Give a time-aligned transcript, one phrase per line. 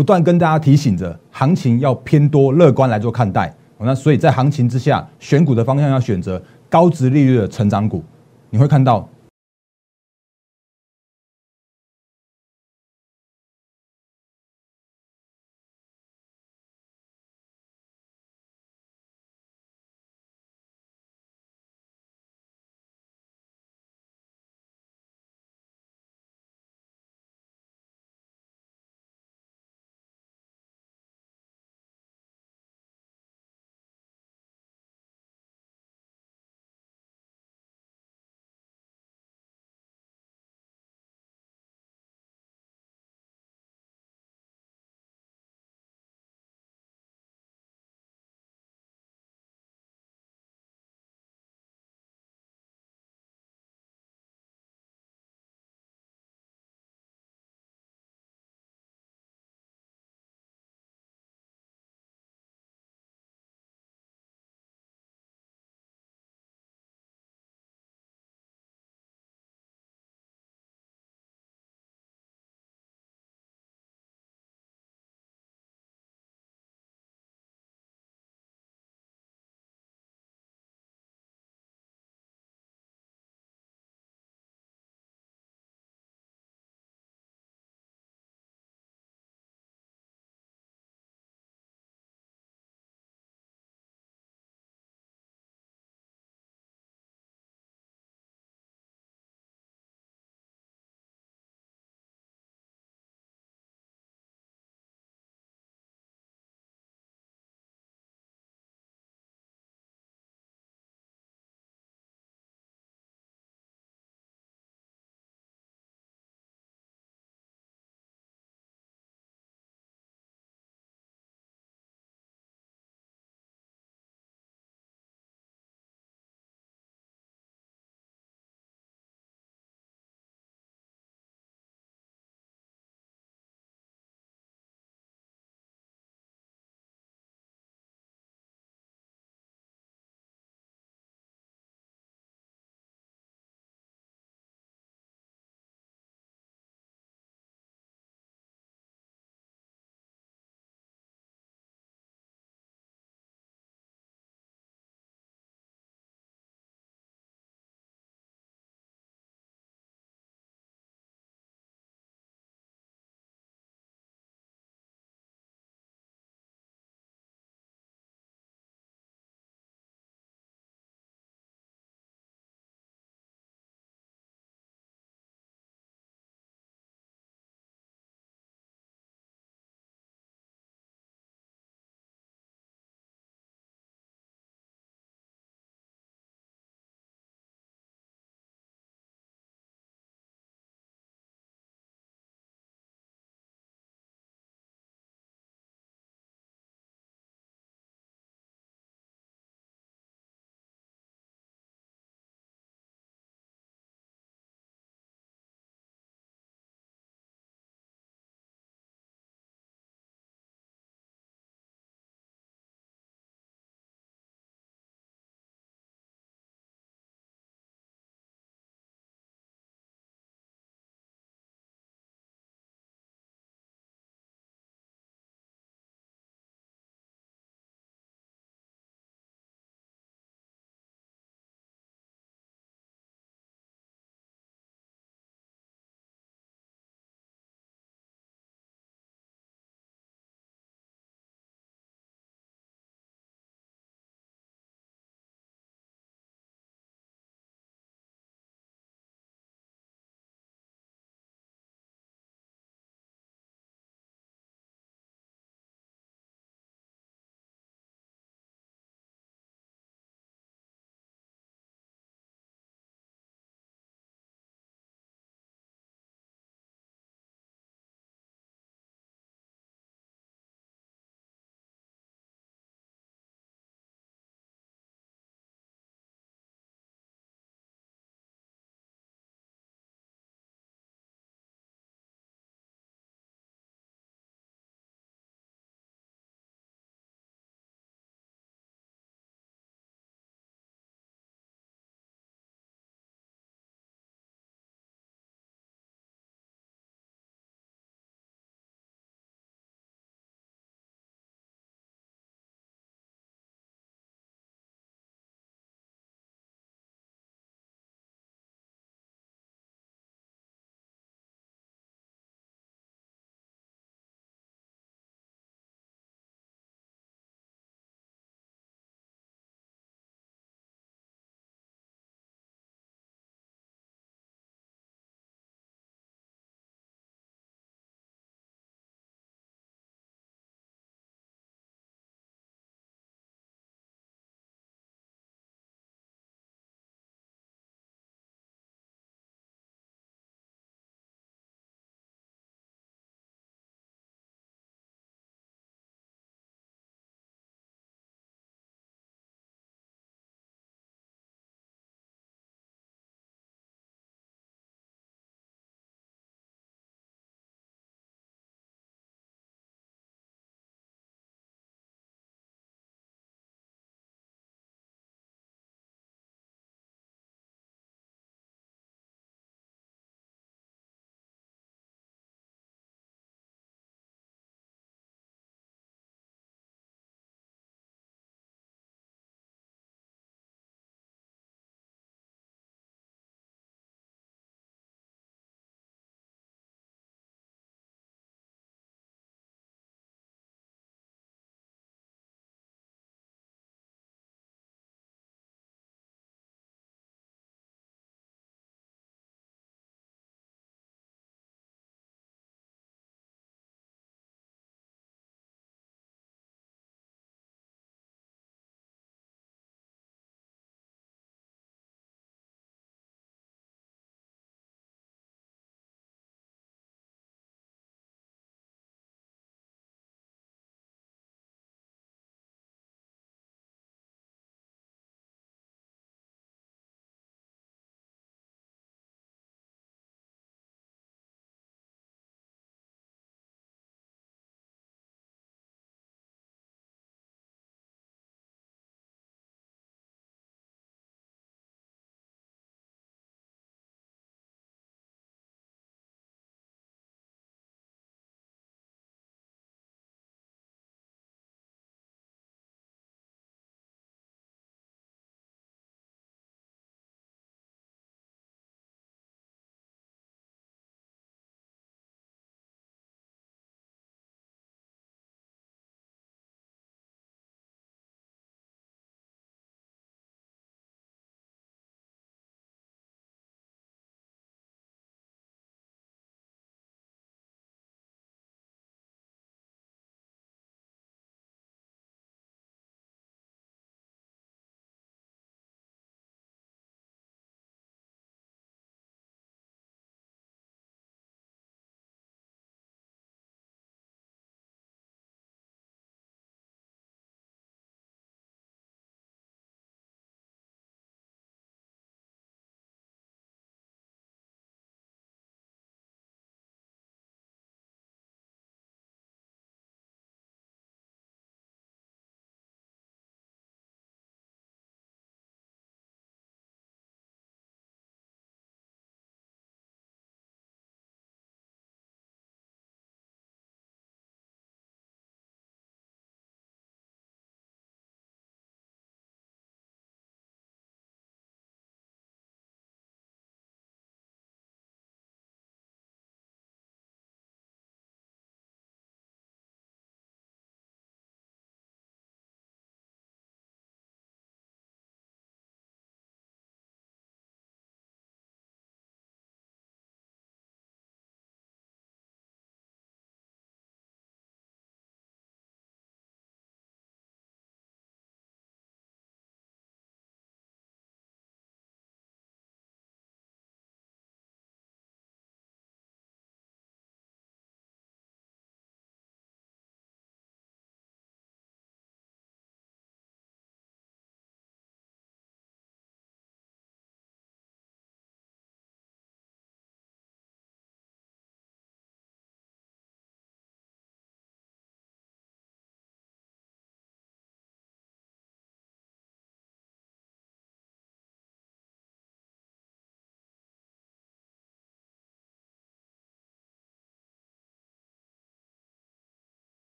[0.00, 3.54] 不断跟大家提醒着，行情要偏多乐观来做看待。
[3.80, 8.02] 那所以在行情之下，选股的方向要选择高值利率的成长股，
[8.48, 9.06] 你会看到。